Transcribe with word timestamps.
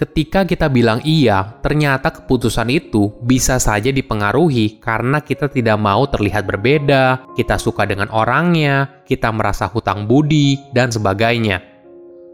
Ketika 0.00 0.48
kita 0.48 0.72
bilang 0.72 1.04
iya, 1.04 1.60
ternyata 1.60 2.08
keputusan 2.08 2.72
itu 2.72 3.12
bisa 3.20 3.60
saja 3.60 3.92
dipengaruhi 3.92 4.80
karena 4.80 5.20
kita 5.20 5.52
tidak 5.52 5.76
mau 5.76 6.08
terlihat 6.08 6.48
berbeda, 6.48 7.20
kita 7.36 7.60
suka 7.60 7.84
dengan 7.84 8.08
orangnya, 8.08 9.04
kita 9.04 9.28
merasa 9.28 9.68
hutang 9.68 10.08
budi, 10.08 10.56
dan 10.72 10.88
sebagainya. 10.88 11.60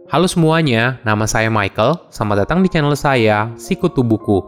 Halo 0.06 0.30
semuanya, 0.30 1.02
nama 1.02 1.26
saya 1.26 1.50
Michael. 1.50 2.06
Selamat 2.06 2.46
datang 2.46 2.62
di 2.62 2.70
channel 2.70 2.94
saya, 2.94 3.50
Sikutu 3.58 4.06
Buku. 4.06 4.46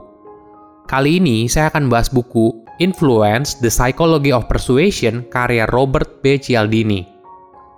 Kali 0.87 1.19
ini 1.19 1.50
saya 1.50 1.75
akan 1.75 1.91
bahas 1.91 2.14
buku 2.14 2.55
Influence: 2.79 3.59
The 3.59 3.66
Psychology 3.75 4.30
of 4.30 4.46
Persuasion 4.46 5.27
karya 5.27 5.66
Robert 5.66 6.23
B. 6.23 6.39
Cialdini. 6.39 7.03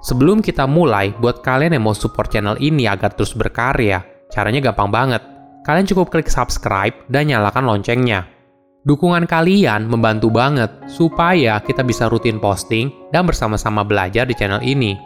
Sebelum 0.05 0.45
kita 0.45 0.69
mulai, 0.69 1.17
buat 1.17 1.41
kalian 1.41 1.81
yang 1.81 1.89
mau 1.89 1.97
support 1.97 2.29
channel 2.29 2.61
ini 2.61 2.85
agar 2.85 3.17
terus 3.17 3.33
berkarya, 3.33 4.05
caranya 4.29 4.61
gampang 4.69 4.93
banget. 4.93 5.30
Kalian 5.61 5.85
cukup 5.85 6.09
klik 6.09 6.33
subscribe 6.33 6.97
dan 7.13 7.29
nyalakan 7.29 7.69
loncengnya. 7.69 8.25
Dukungan 8.89 9.29
kalian 9.29 9.93
membantu 9.93 10.33
banget 10.33 10.73
supaya 10.89 11.61
kita 11.61 11.85
bisa 11.85 12.09
rutin 12.09 12.41
posting 12.41 12.89
dan 13.13 13.29
bersama-sama 13.29 13.85
belajar 13.85 14.25
di 14.25 14.33
channel 14.33 14.65
ini. 14.65 14.97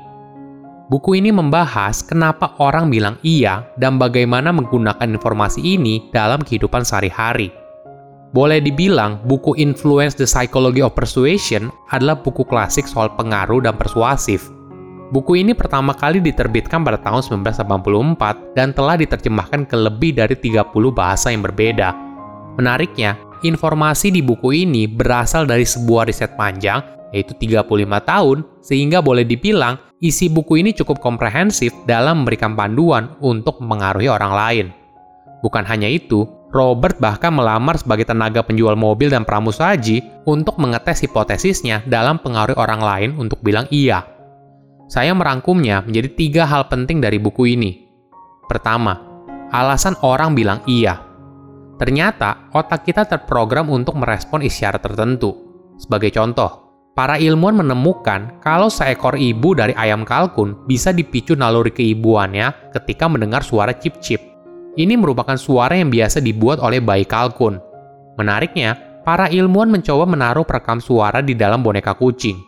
Buku 0.86 1.18
ini 1.18 1.34
membahas 1.34 2.06
kenapa 2.06 2.54
orang 2.62 2.86
bilang 2.86 3.18
iya 3.26 3.66
dan 3.82 3.98
bagaimana 3.98 4.54
menggunakan 4.54 5.02
informasi 5.18 5.59
ini 5.59 6.06
dalam 6.14 6.38
kehidupan 6.38 6.86
sehari-hari. 6.86 7.50
Boleh 8.30 8.62
dibilang, 8.62 9.23
buku 9.26 9.59
Influence 9.59 10.14
the 10.14 10.26
Psychology 10.26 10.82
of 10.82 10.95
Persuasion 10.95 11.70
adalah 11.90 12.18
buku 12.18 12.46
klasik 12.46 12.86
soal 12.86 13.10
pengaruh 13.14 13.62
dan 13.62 13.74
persuasif. 13.74 14.50
Buku 15.12 15.36
ini 15.36 15.52
pertama 15.52 15.92
kali 15.92 16.22
diterbitkan 16.22 16.80
pada 16.80 16.96
tahun 16.96 17.45
1984 17.45 18.56
dan 18.56 18.72
telah 18.72 18.96
diterjemahkan 18.96 19.68
ke 19.68 19.76
lebih 19.76 20.16
dari 20.16 20.32
30 20.32 20.73
bahasa 20.95 21.29
yang 21.29 21.45
berbeda. 21.45 21.92
Menariknya, 22.56 23.18
informasi 23.45 24.09
di 24.09 24.24
buku 24.24 24.64
ini 24.64 24.88
berasal 24.88 25.45
dari 25.45 25.68
sebuah 25.68 26.09
riset 26.09 26.32
panjang, 26.40 26.80
yaitu 27.12 27.37
35 27.37 27.68
tahun, 28.01 28.38
sehingga 28.64 29.04
boleh 29.04 29.29
dibilang 29.29 29.76
isi 30.01 30.32
buku 30.32 30.64
ini 30.64 30.73
cukup 30.73 31.04
komprehensif 31.04 31.74
dalam 31.84 32.24
memberikan 32.24 32.57
panduan 32.57 33.12
untuk 33.20 33.60
mempengaruhi 33.60 34.09
orang 34.09 34.32
lain. 34.32 34.66
Bukan 35.45 35.68
hanya 35.68 35.92
itu, 35.92 36.24
Robert 36.54 36.96
bahkan 37.02 37.34
melamar 37.34 37.76
sebagai 37.76 38.07
tenaga 38.07 38.40
penjual 38.46 38.79
mobil 38.79 39.10
dan 39.10 39.26
pramusaji 39.26 40.01
untuk 40.24 40.57
mengetes 40.57 41.02
hipotesisnya 41.02 41.82
dalam 41.84 42.16
pengaruh 42.23 42.54
orang 42.57 42.80
lain 42.80 43.10
untuk 43.18 43.42
bilang 43.42 43.66
iya. 43.74 44.13
Saya 44.87 45.16
merangkumnya 45.16 45.82
menjadi 45.85 46.09
tiga 46.13 46.43
hal 46.45 46.68
penting 46.68 47.01
dari 47.01 47.16
buku 47.16 47.57
ini. 47.57 47.88
Pertama, 48.45 49.01
alasan 49.51 49.96
orang 50.04 50.37
bilang 50.37 50.60
iya. 50.68 51.01
Ternyata 51.80 52.52
otak 52.54 52.87
kita 52.87 53.09
terprogram 53.09 53.73
untuk 53.73 53.96
merespon 53.99 54.45
isyarat 54.45 54.85
tertentu. 54.85 55.35
Sebagai 55.74 56.15
contoh, 56.15 56.65
Para 56.95 57.18
ilmuwan 57.18 57.59
menemukan 57.59 58.38
kalau 58.38 58.71
seekor 58.71 59.18
ibu 59.18 59.51
dari 59.51 59.74
ayam 59.74 60.07
kalkun 60.07 60.63
bisa 60.71 60.95
dipicu 60.95 61.35
naluri 61.35 61.74
keibuannya 61.74 62.71
ketika 62.71 63.10
mendengar 63.10 63.43
suara 63.43 63.74
cip-cip. 63.74 64.22
Ini 64.78 64.94
merupakan 64.94 65.34
suara 65.34 65.75
yang 65.75 65.91
biasa 65.91 66.22
dibuat 66.22 66.62
oleh 66.62 66.78
bayi 66.78 67.03
kalkun. 67.03 67.59
Menariknya, 68.15 69.03
para 69.03 69.26
ilmuwan 69.26 69.75
mencoba 69.75 70.06
menaruh 70.06 70.47
perekam 70.47 70.78
suara 70.78 71.19
di 71.19 71.34
dalam 71.34 71.66
boneka 71.66 71.98
kucing. 71.98 72.38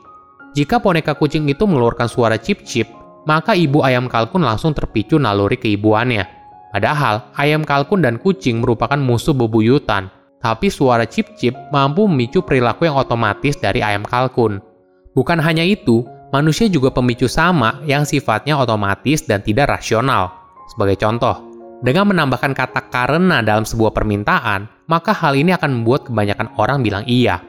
Jika 0.57 0.81
boneka 0.81 1.13
kucing 1.21 1.45
itu 1.53 1.69
mengeluarkan 1.69 2.09
suara 2.09 2.41
cip-cip, 2.41 2.89
maka 3.29 3.53
ibu 3.53 3.85
ayam 3.85 4.09
kalkun 4.09 4.41
langsung 4.41 4.73
terpicu 4.73 5.21
naluri 5.21 5.61
keibuannya. 5.61 6.25
Padahal, 6.73 7.29
ayam 7.37 7.61
kalkun 7.61 8.01
dan 8.01 8.17
kucing 8.17 8.65
merupakan 8.65 8.97
musuh 8.97 9.37
bebuyutan, 9.37 10.09
tapi 10.41 10.73
suara 10.73 11.05
cip-cip 11.05 11.53
mampu 11.69 12.09
memicu 12.09 12.41
perilaku 12.41 12.89
yang 12.89 12.97
otomatis 12.97 13.61
dari 13.61 13.85
ayam 13.85 14.01
kalkun. 14.01 14.65
Bukan 15.13 15.37
hanya 15.45 15.61
itu, 15.61 16.09
manusia 16.33 16.73
juga 16.73 16.89
pemicu 16.89 17.29
sama 17.29 17.85
yang 17.85 18.09
sifatnya 18.09 18.57
otomatis 18.57 19.29
dan 19.29 19.45
tidak 19.45 19.77
rasional. 19.77 20.33
Sebagai 20.73 20.97
contoh, 20.97 21.37
dengan 21.85 22.09
menambahkan 22.09 22.57
kata 22.57 22.89
karena 22.89 23.45
dalam 23.45 23.69
sebuah 23.69 23.93
permintaan, 23.93 24.89
maka 24.89 25.13
hal 25.13 25.37
ini 25.37 25.53
akan 25.53 25.85
membuat 25.85 26.09
kebanyakan 26.09 26.49
orang 26.57 26.81
bilang 26.81 27.05
iya. 27.05 27.45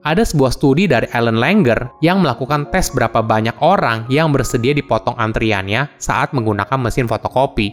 Ada 0.00 0.24
sebuah 0.24 0.56
studi 0.56 0.88
dari 0.88 1.04
Alan 1.12 1.36
Langer 1.36 2.00
yang 2.00 2.24
melakukan 2.24 2.72
tes 2.72 2.88
berapa 2.88 3.20
banyak 3.20 3.52
orang 3.60 4.08
yang 4.08 4.32
bersedia 4.32 4.72
dipotong 4.72 5.12
antriannya 5.20 5.92
saat 6.00 6.32
menggunakan 6.32 6.80
mesin 6.80 7.04
fotokopi. 7.04 7.68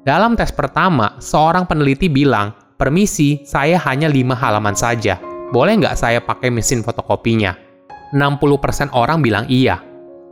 Dalam 0.00 0.32
tes 0.32 0.48
pertama, 0.48 1.20
seorang 1.20 1.68
peneliti 1.68 2.08
bilang 2.08 2.56
Permisi, 2.80 3.44
saya 3.44 3.76
hanya 3.84 4.08
5 4.08 4.32
halaman 4.32 4.72
saja. 4.72 5.20
Boleh 5.52 5.76
nggak 5.76 5.94
saya 5.94 6.24
pakai 6.24 6.48
mesin 6.48 6.80
fotokopinya? 6.80 7.52
60% 8.16 8.96
orang 8.96 9.20
bilang 9.20 9.44
iya. 9.52 9.76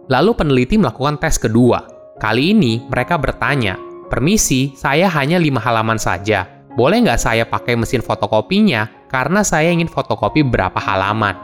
Lalu 0.08 0.32
peneliti 0.32 0.80
melakukan 0.80 1.20
tes 1.20 1.36
kedua. 1.36 1.84
Kali 2.16 2.56
ini 2.56 2.80
mereka 2.88 3.20
bertanya, 3.20 3.76
Permisi, 4.08 4.72
saya 4.72 5.06
hanya 5.12 5.36
5 5.36 5.62
halaman 5.62 6.00
saja. 6.00 6.59
Boleh 6.80 7.04
nggak 7.04 7.20
saya 7.20 7.44
pakai 7.44 7.76
mesin 7.76 8.00
fotokopinya 8.00 8.88
karena 9.12 9.44
saya 9.44 9.68
ingin 9.68 9.84
fotokopi 9.84 10.40
berapa 10.40 10.80
halaman? 10.80 11.36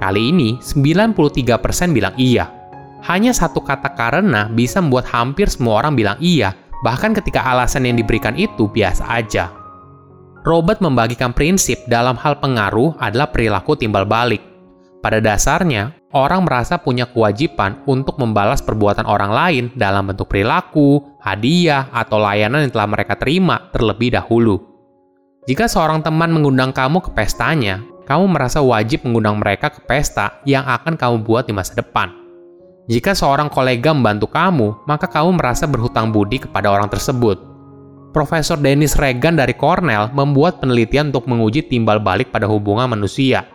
Kali 0.00 0.32
ini, 0.32 0.56
93% 0.64 1.92
bilang 1.92 2.16
iya. 2.16 2.48
Hanya 3.04 3.36
satu 3.36 3.60
kata 3.60 3.92
karena 3.92 4.48
bisa 4.48 4.80
membuat 4.80 5.12
hampir 5.12 5.52
semua 5.52 5.84
orang 5.84 5.92
bilang 5.92 6.16
iya, 6.24 6.56
bahkan 6.80 7.12
ketika 7.12 7.44
alasan 7.44 7.84
yang 7.84 8.00
diberikan 8.00 8.32
itu 8.32 8.64
biasa 8.64 9.12
aja. 9.12 9.52
Robert 10.40 10.80
membagikan 10.80 11.36
prinsip 11.36 11.84
dalam 11.84 12.16
hal 12.16 12.40
pengaruh 12.40 12.96
adalah 12.96 13.28
perilaku 13.28 13.76
timbal 13.76 14.08
balik. 14.08 14.40
Pada 15.04 15.20
dasarnya, 15.20 15.92
orang 16.16 16.48
merasa 16.48 16.80
punya 16.80 17.04
kewajiban 17.12 17.84
untuk 17.84 18.16
membalas 18.16 18.64
perbuatan 18.64 19.04
orang 19.04 19.36
lain 19.36 19.64
dalam 19.76 20.08
bentuk 20.08 20.32
perilaku, 20.32 21.11
hadiah, 21.22 21.86
atau 21.94 22.18
layanan 22.18 22.66
yang 22.66 22.72
telah 22.74 22.90
mereka 22.90 23.14
terima 23.14 23.70
terlebih 23.70 24.12
dahulu. 24.12 24.58
Jika 25.46 25.70
seorang 25.70 26.02
teman 26.02 26.30
mengundang 26.34 26.74
kamu 26.74 27.02
ke 27.02 27.10
pestanya, 27.14 27.82
kamu 28.02 28.30
merasa 28.34 28.58
wajib 28.58 29.06
mengundang 29.06 29.38
mereka 29.38 29.70
ke 29.70 29.82
pesta 29.86 30.42
yang 30.42 30.66
akan 30.66 30.98
kamu 30.98 31.22
buat 31.22 31.46
di 31.46 31.54
masa 31.54 31.78
depan. 31.78 32.10
Jika 32.90 33.14
seorang 33.14 33.46
kolega 33.46 33.94
membantu 33.94 34.26
kamu, 34.26 34.86
maka 34.90 35.06
kamu 35.06 35.38
merasa 35.38 35.70
berhutang 35.70 36.10
budi 36.10 36.42
kepada 36.42 36.66
orang 36.66 36.90
tersebut. 36.90 37.38
Profesor 38.12 38.60
Dennis 38.60 38.98
Regan 38.98 39.38
dari 39.38 39.56
Cornell 39.56 40.12
membuat 40.12 40.60
penelitian 40.60 41.08
untuk 41.14 41.30
menguji 41.30 41.64
timbal 41.64 42.02
balik 42.02 42.28
pada 42.28 42.44
hubungan 42.44 42.90
manusia. 42.90 43.48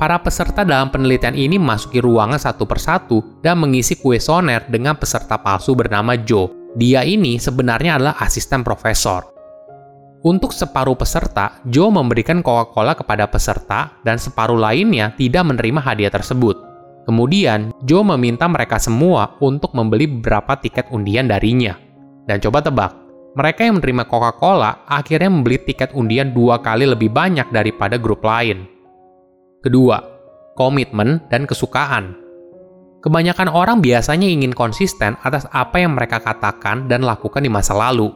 Para 0.00 0.18
peserta 0.18 0.64
dalam 0.64 0.90
penelitian 0.90 1.36
ini 1.36 1.60
memasuki 1.60 2.00
ruangan 2.02 2.40
satu 2.40 2.64
persatu 2.66 3.22
dan 3.44 3.60
mengisi 3.60 3.94
kuesioner 3.94 4.66
dengan 4.66 4.96
peserta 4.96 5.36
palsu 5.38 5.76
bernama 5.76 6.16
Joe. 6.18 6.63
Dia 6.74 7.06
ini 7.06 7.38
sebenarnya 7.38 8.02
adalah 8.02 8.18
asisten 8.18 8.66
profesor. 8.66 9.30
Untuk 10.24 10.50
separuh 10.50 10.98
peserta, 10.98 11.62
Joe 11.68 11.92
memberikan 11.92 12.40
Coca-Cola 12.40 12.96
kepada 12.96 13.28
peserta 13.28 13.94
dan 14.02 14.16
separuh 14.16 14.56
lainnya 14.56 15.12
tidak 15.14 15.44
menerima 15.46 15.84
hadiah 15.84 16.10
tersebut. 16.10 16.56
Kemudian, 17.04 17.70
Joe 17.84 18.00
meminta 18.02 18.48
mereka 18.48 18.80
semua 18.80 19.36
untuk 19.44 19.76
membeli 19.76 20.08
beberapa 20.08 20.56
tiket 20.56 20.88
undian 20.90 21.28
darinya. 21.28 21.76
Dan 22.24 22.40
coba 22.40 22.64
tebak, 22.64 22.96
mereka 23.36 23.68
yang 23.68 23.76
menerima 23.76 24.08
Coca-Cola 24.08 24.88
akhirnya 24.88 25.28
membeli 25.28 25.60
tiket 25.60 25.92
undian 25.92 26.32
dua 26.32 26.64
kali 26.64 26.88
lebih 26.88 27.12
banyak 27.12 27.52
daripada 27.52 28.00
grup 28.00 28.24
lain. 28.24 28.64
Kedua, 29.60 30.00
komitmen 30.56 31.20
dan 31.28 31.44
kesukaan. 31.44 32.23
Kebanyakan 33.04 33.52
orang 33.52 33.84
biasanya 33.84 34.24
ingin 34.24 34.56
konsisten 34.56 35.20
atas 35.20 35.44
apa 35.52 35.76
yang 35.76 35.92
mereka 35.92 36.24
katakan 36.24 36.88
dan 36.88 37.04
lakukan 37.04 37.44
di 37.44 37.52
masa 37.52 37.76
lalu. 37.76 38.08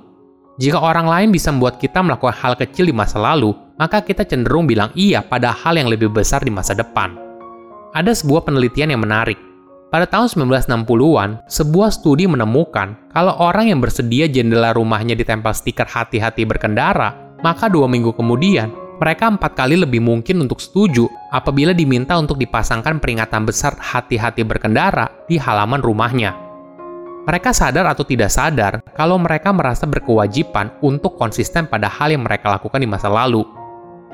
Jika 0.57 0.81
orang 0.81 1.05
lain 1.05 1.29
bisa 1.29 1.53
membuat 1.53 1.77
kita 1.77 2.01
melakukan 2.01 2.33
hal 2.33 2.57
kecil 2.57 2.89
di 2.89 2.97
masa 2.97 3.21
lalu, 3.21 3.53
maka 3.77 4.01
kita 4.01 4.25
cenderung 4.25 4.65
bilang 4.65 4.89
iya 4.97 5.21
pada 5.21 5.53
hal 5.53 5.77
yang 5.77 5.93
lebih 5.93 6.09
besar 6.09 6.41
di 6.41 6.49
masa 6.49 6.73
depan. 6.73 7.21
Ada 7.93 8.17
sebuah 8.17 8.49
penelitian 8.49 8.97
yang 8.97 9.05
menarik. 9.05 9.37
Pada 9.93 10.09
tahun 10.09 10.33
1960-an, 10.49 11.45
sebuah 11.53 11.93
studi 11.93 12.25
menemukan 12.25 13.13
kalau 13.13 13.37
orang 13.45 13.69
yang 13.69 13.85
bersedia 13.85 14.25
jendela 14.25 14.73
rumahnya 14.73 15.13
ditempel 15.13 15.53
stiker 15.53 15.85
hati-hati 15.85 16.49
berkendara, 16.49 17.37
maka 17.45 17.69
dua 17.69 17.85
minggu 17.93 18.17
kemudian, 18.17 18.73
mereka 18.99 19.31
empat 19.31 19.55
kali 19.55 19.79
lebih 19.79 20.03
mungkin 20.03 20.43
untuk 20.43 20.59
setuju 20.59 21.07
apabila 21.31 21.71
diminta 21.71 22.19
untuk 22.19 22.35
dipasangkan 22.35 22.99
peringatan 22.99 23.47
besar 23.47 23.79
hati-hati 23.79 24.43
berkendara 24.43 25.27
di 25.31 25.39
halaman 25.39 25.79
rumahnya. 25.79 26.35
Mereka 27.23 27.55
sadar 27.55 27.87
atau 27.87 28.03
tidak 28.03 28.35
sadar 28.35 28.83
kalau 28.99 29.15
mereka 29.21 29.55
merasa 29.55 29.87
berkewajiban 29.87 30.75
untuk 30.83 31.15
konsisten 31.15 31.71
pada 31.71 31.87
hal 31.87 32.11
yang 32.11 32.27
mereka 32.27 32.51
lakukan 32.51 32.83
di 32.83 32.89
masa 32.91 33.07
lalu. 33.07 33.47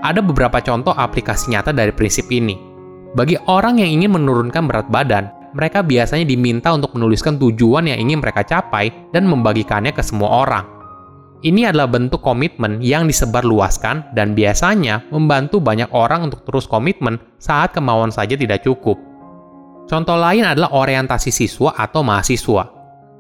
Ada 0.05 0.21
beberapa 0.21 0.61
contoh 0.61 0.93
aplikasi 0.93 1.57
nyata 1.57 1.73
dari 1.73 1.95
prinsip 1.95 2.29
ini. 2.29 2.59
Bagi 3.17 3.41
orang 3.49 3.81
yang 3.81 4.03
ingin 4.03 4.19
menurunkan 4.19 4.67
berat 4.67 4.91
badan, 4.91 5.31
mereka 5.55 5.81
biasanya 5.87 6.27
diminta 6.27 6.75
untuk 6.75 6.93
menuliskan 6.99 7.39
tujuan 7.39 7.87
yang 7.87 8.03
ingin 8.03 8.19
mereka 8.19 8.43
capai 8.43 8.91
dan 9.15 9.25
membagikannya 9.31 9.95
ke 9.95 10.03
semua 10.03 10.45
orang. 10.45 10.67
Ini 11.45 11.69
adalah 11.69 11.93
bentuk 11.93 12.25
komitmen 12.25 12.81
yang 12.81 13.05
disebarluaskan 13.05 14.17
dan 14.17 14.33
biasanya 14.33 15.05
membantu 15.13 15.61
banyak 15.61 15.93
orang 15.93 16.33
untuk 16.33 16.41
terus 16.49 16.65
komitmen 16.65 17.21
saat 17.37 17.77
kemauan 17.77 18.09
saja 18.09 18.33
tidak 18.33 18.65
cukup. 18.65 18.97
Contoh 19.85 20.17
lain 20.17 20.49
adalah 20.49 20.73
orientasi 20.73 21.29
siswa 21.29 21.77
atau 21.77 22.01
mahasiswa. 22.01 22.65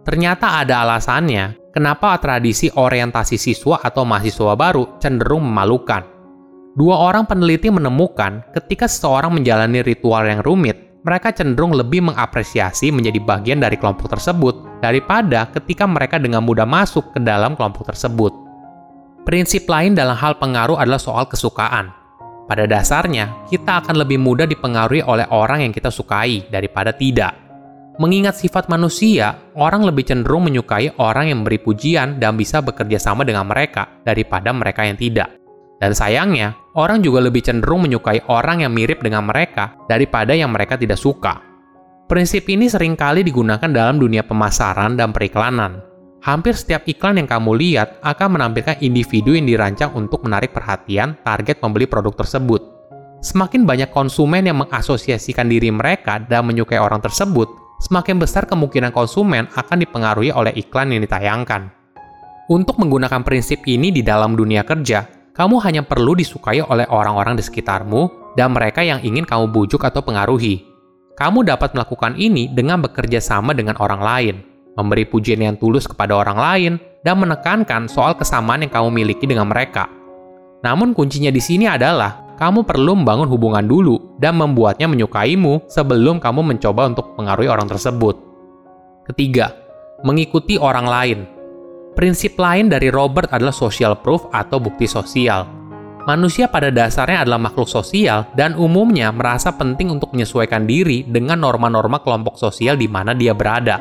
Ternyata 0.08 0.56
ada 0.56 0.88
alasannya 0.88 1.68
kenapa 1.68 2.16
tradisi 2.16 2.72
orientasi 2.72 3.36
siswa 3.36 3.84
atau 3.84 4.08
mahasiswa 4.08 4.56
baru 4.56 4.96
cenderung 4.96 5.44
memalukan. 5.44 6.08
Dua 6.80 7.04
orang 7.04 7.28
peneliti 7.28 7.68
menemukan 7.68 8.40
ketika 8.56 8.88
seseorang 8.88 9.36
menjalani 9.36 9.84
ritual 9.84 10.24
yang 10.24 10.40
rumit, 10.40 10.83
mereka 11.04 11.36
cenderung 11.36 11.76
lebih 11.76 12.00
mengapresiasi 12.00 12.88
menjadi 12.88 13.20
bagian 13.20 13.60
dari 13.60 13.76
kelompok 13.76 14.08
tersebut 14.08 14.80
daripada 14.80 15.44
ketika 15.52 15.84
mereka 15.84 16.16
dengan 16.16 16.40
mudah 16.40 16.64
masuk 16.64 17.12
ke 17.12 17.20
dalam 17.20 17.52
kelompok 17.52 17.92
tersebut. 17.92 18.32
Prinsip 19.28 19.68
lain 19.68 19.92
dalam 19.92 20.16
hal 20.16 20.40
pengaruh 20.40 20.80
adalah 20.80 21.00
soal 21.00 21.28
kesukaan. 21.28 21.92
Pada 22.44 22.68
dasarnya, 22.68 23.48
kita 23.48 23.84
akan 23.84 24.04
lebih 24.04 24.20
mudah 24.20 24.44
dipengaruhi 24.44 25.00
oleh 25.04 25.24
orang 25.32 25.64
yang 25.64 25.72
kita 25.72 25.88
sukai 25.88 26.44
daripada 26.48 26.92
tidak. 26.92 27.32
Mengingat 27.96 28.36
sifat 28.36 28.68
manusia, 28.68 29.48
orang 29.56 29.84
lebih 29.84 30.04
cenderung 30.04 30.44
menyukai 30.44 30.92
orang 31.00 31.32
yang 31.32 31.44
memberi 31.44 31.60
pujian 31.60 32.20
dan 32.20 32.36
bisa 32.36 32.60
bekerja 32.60 33.00
sama 33.00 33.24
dengan 33.24 33.48
mereka 33.48 34.02
daripada 34.04 34.52
mereka 34.52 34.84
yang 34.84 35.00
tidak. 35.00 35.32
Dan 35.80 35.96
sayangnya, 35.96 36.52
orang 36.74 37.00
juga 37.02 37.22
lebih 37.22 37.42
cenderung 37.42 37.86
menyukai 37.86 38.26
orang 38.30 38.66
yang 38.66 38.74
mirip 38.74 39.02
dengan 39.02 39.26
mereka 39.26 39.78
daripada 39.86 40.34
yang 40.34 40.50
mereka 40.50 40.74
tidak 40.74 40.98
suka. 40.98 41.40
Prinsip 42.04 42.44
ini 42.52 42.68
sering 42.68 42.98
kali 42.98 43.24
digunakan 43.24 43.70
dalam 43.70 43.96
dunia 43.96 44.26
pemasaran 44.26 44.92
dan 44.98 45.14
periklanan. 45.14 45.80
Hampir 46.20 46.56
setiap 46.56 46.84
iklan 46.84 47.20
yang 47.20 47.28
kamu 47.28 47.52
lihat 47.56 48.00
akan 48.00 48.40
menampilkan 48.40 48.80
individu 48.80 49.36
yang 49.36 49.48
dirancang 49.48 49.92
untuk 49.96 50.24
menarik 50.24 50.52
perhatian 50.52 51.16
target 51.24 51.60
pembeli 51.60 51.88
produk 51.88 52.12
tersebut. 52.16 52.60
Semakin 53.24 53.64
banyak 53.64 53.88
konsumen 53.88 54.44
yang 54.44 54.60
mengasosiasikan 54.60 55.48
diri 55.48 55.72
mereka 55.72 56.20
dan 56.20 56.44
menyukai 56.44 56.76
orang 56.76 57.00
tersebut, 57.00 57.48
semakin 57.80 58.20
besar 58.20 58.44
kemungkinan 58.44 58.92
konsumen 58.92 59.48
akan 59.56 59.80
dipengaruhi 59.80 60.28
oleh 60.28 60.52
iklan 60.60 60.92
yang 60.92 61.00
ditayangkan. 61.04 61.72
Untuk 62.52 62.76
menggunakan 62.76 63.24
prinsip 63.24 63.64
ini 63.64 63.88
di 63.88 64.04
dalam 64.04 64.36
dunia 64.36 64.60
kerja, 64.68 65.23
kamu 65.34 65.58
hanya 65.66 65.82
perlu 65.82 66.14
disukai 66.14 66.62
oleh 66.62 66.86
orang-orang 66.86 67.34
di 67.34 67.42
sekitarmu 67.42 68.34
dan 68.38 68.54
mereka 68.54 68.86
yang 68.86 69.02
ingin 69.02 69.26
kamu 69.26 69.50
bujuk 69.50 69.82
atau 69.82 69.98
pengaruhi. 69.98 70.62
Kamu 71.18 71.42
dapat 71.42 71.74
melakukan 71.74 72.14
ini 72.14 72.46
dengan 72.50 72.78
bekerja 72.78 73.18
sama 73.18 73.50
dengan 73.50 73.74
orang 73.82 73.98
lain, 73.98 74.34
memberi 74.78 75.02
pujian 75.06 75.42
yang 75.42 75.58
tulus 75.58 75.90
kepada 75.90 76.14
orang 76.14 76.38
lain, 76.38 76.72
dan 77.02 77.18
menekankan 77.18 77.90
soal 77.90 78.14
kesamaan 78.14 78.62
yang 78.62 78.70
kamu 78.70 78.94
miliki 78.94 79.26
dengan 79.26 79.50
mereka. 79.50 79.90
Namun 80.62 80.94
kuncinya 80.94 81.34
di 81.34 81.42
sini 81.42 81.66
adalah 81.66 82.34
kamu 82.38 82.62
perlu 82.62 82.98
membangun 82.98 83.30
hubungan 83.30 83.66
dulu 83.66 84.18
dan 84.18 84.38
membuatnya 84.38 84.86
menyukaimu 84.86 85.66
sebelum 85.66 86.22
kamu 86.22 86.46
mencoba 86.46 86.94
untuk 86.94 87.14
mengaruhi 87.18 87.50
orang 87.50 87.66
tersebut. 87.66 88.18
Ketiga, 89.10 89.50
mengikuti 90.06 90.58
orang 90.58 90.86
lain. 90.86 91.18
Prinsip 91.94 92.34
lain 92.34 92.66
dari 92.66 92.90
Robert 92.90 93.30
adalah 93.30 93.54
social 93.54 93.94
proof 93.94 94.26
atau 94.34 94.58
bukti 94.58 94.90
sosial. 94.90 95.46
Manusia 96.10 96.50
pada 96.50 96.68
dasarnya 96.68 97.22
adalah 97.22 97.38
makhluk 97.38 97.70
sosial 97.70 98.26
dan 98.34 98.58
umumnya 98.58 99.14
merasa 99.14 99.54
penting 99.54 99.94
untuk 99.94 100.10
menyesuaikan 100.10 100.66
diri 100.66 101.06
dengan 101.06 101.40
norma-norma 101.40 102.02
kelompok 102.02 102.34
sosial 102.34 102.74
di 102.74 102.90
mana 102.90 103.14
dia 103.14 103.30
berada. 103.30 103.78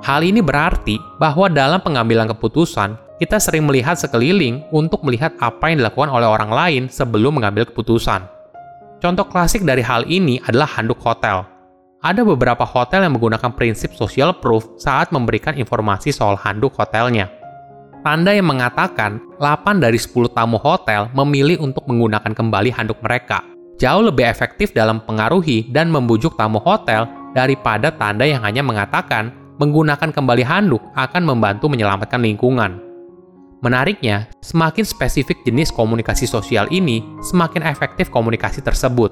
Hal 0.00 0.24
ini 0.24 0.40
berarti 0.40 0.96
bahwa 1.20 1.52
dalam 1.52 1.84
pengambilan 1.84 2.32
keputusan, 2.32 3.20
kita 3.20 3.36
sering 3.36 3.68
melihat 3.68 4.00
sekeliling 4.00 4.64
untuk 4.72 5.04
melihat 5.04 5.36
apa 5.36 5.68
yang 5.68 5.84
dilakukan 5.84 6.10
oleh 6.10 6.26
orang 6.26 6.50
lain 6.50 6.82
sebelum 6.88 7.38
mengambil 7.38 7.68
keputusan. 7.68 8.24
Contoh 9.04 9.28
klasik 9.28 9.68
dari 9.68 9.84
hal 9.84 10.08
ini 10.08 10.40
adalah 10.48 10.80
handuk 10.80 10.98
hotel. 11.04 11.53
Ada 12.04 12.20
beberapa 12.20 12.68
hotel 12.68 13.08
yang 13.08 13.16
menggunakan 13.16 13.56
prinsip 13.56 13.96
social 13.96 14.36
proof 14.36 14.76
saat 14.76 15.08
memberikan 15.08 15.56
informasi 15.56 16.12
soal 16.12 16.36
handuk 16.36 16.76
hotelnya. 16.76 17.32
Tanda 18.04 18.36
yang 18.36 18.44
mengatakan 18.44 19.16
8 19.40 19.80
dari 19.80 19.96
10 19.96 20.28
tamu 20.36 20.60
hotel 20.60 21.08
memilih 21.16 21.64
untuk 21.64 21.88
menggunakan 21.88 22.36
kembali 22.36 22.76
handuk 22.76 23.00
mereka. 23.00 23.40
Jauh 23.80 24.04
lebih 24.04 24.28
efektif 24.28 24.76
dalam 24.76 25.00
pengaruhi 25.00 25.72
dan 25.72 25.88
membujuk 25.88 26.36
tamu 26.36 26.60
hotel 26.60 27.08
daripada 27.32 27.88
tanda 27.88 28.28
yang 28.28 28.44
hanya 28.44 28.60
mengatakan 28.60 29.32
menggunakan 29.56 30.12
kembali 30.12 30.44
handuk 30.44 30.84
akan 30.92 31.24
membantu 31.24 31.72
menyelamatkan 31.72 32.20
lingkungan. 32.20 32.84
Menariknya, 33.64 34.28
semakin 34.44 34.84
spesifik 34.84 35.40
jenis 35.40 35.72
komunikasi 35.72 36.28
sosial 36.28 36.68
ini, 36.68 37.00
semakin 37.24 37.64
efektif 37.64 38.12
komunikasi 38.12 38.60
tersebut. 38.60 39.08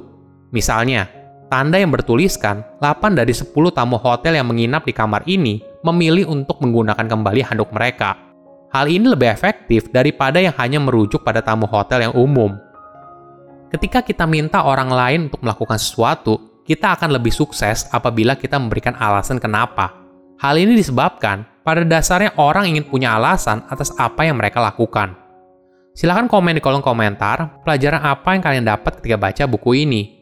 Misalnya, 0.53 1.22
tanda 1.53 1.77
yang 1.77 1.93
bertuliskan 1.93 2.65
8 2.81 3.13
dari 3.13 3.37
10 3.37 3.53
tamu 3.77 4.01
hotel 4.01 4.41
yang 4.41 4.49
menginap 4.49 4.89
di 4.89 4.97
kamar 4.97 5.21
ini 5.29 5.61
memilih 5.85 6.33
untuk 6.33 6.57
menggunakan 6.65 7.05
kembali 7.05 7.45
handuk 7.45 7.69
mereka. 7.77 8.17
Hal 8.73 8.89
ini 8.89 9.05
lebih 9.05 9.29
efektif 9.29 9.93
daripada 9.93 10.41
yang 10.41 10.57
hanya 10.57 10.81
merujuk 10.81 11.21
pada 11.21 11.45
tamu 11.45 11.69
hotel 11.69 12.09
yang 12.09 12.17
umum. 12.17 12.57
Ketika 13.69 14.01
kita 14.01 14.25
minta 14.25 14.65
orang 14.65 14.89
lain 14.89 15.21
untuk 15.29 15.45
melakukan 15.45 15.77
sesuatu, 15.77 16.65
kita 16.65 16.97
akan 16.97 17.21
lebih 17.21 17.29
sukses 17.29 17.85
apabila 17.93 18.33
kita 18.33 18.57
memberikan 18.57 18.97
alasan 18.97 19.37
kenapa. 19.37 19.93
Hal 20.41 20.57
ini 20.57 20.73
disebabkan 20.73 21.45
pada 21.61 21.85
dasarnya 21.85 22.33
orang 22.41 22.73
ingin 22.73 22.89
punya 22.89 23.21
alasan 23.21 23.61
atas 23.69 23.93
apa 24.01 24.25
yang 24.25 24.41
mereka 24.41 24.57
lakukan. 24.65 25.13
Silahkan 25.93 26.33
komen 26.33 26.57
di 26.57 26.65
kolom 26.65 26.81
komentar 26.81 27.61
pelajaran 27.61 28.01
apa 28.01 28.33
yang 28.33 28.41
kalian 28.41 28.65
dapat 28.65 29.05
ketika 29.05 29.21
baca 29.21 29.45
buku 29.45 29.85
ini. 29.85 30.22